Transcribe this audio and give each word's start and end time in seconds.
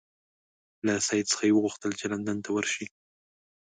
له 0.85 0.93
سید 1.07 1.25
څخه 1.31 1.45
وغوښتل 1.55 1.91
چې 1.99 2.05
لندن 2.11 2.37
ته 2.43 2.49
ورشي. 2.53 2.85